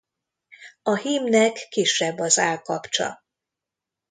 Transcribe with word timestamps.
A 0.83 0.95
hímnek 0.95 1.55
kisebb 1.69 2.17
az 2.19 2.37
állkapcsa. 2.39 3.23